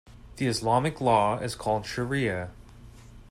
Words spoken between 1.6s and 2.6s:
shariah.